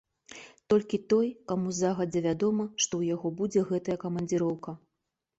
Толькі 0.73 0.97
той, 1.13 1.27
каму 1.51 1.73
загадзя 1.79 2.23
вядома, 2.27 2.65
што 2.85 2.85
ў 2.85 3.03
яго 3.15 3.27
будзе 3.43 3.59
гэтая 3.73 3.97
камандзіроўка. 4.05 4.75